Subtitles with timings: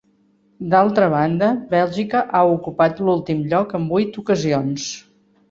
[0.69, 4.91] D'altra banda, Bèlgica ha ocupat l'últim lloc en vuit ocasions.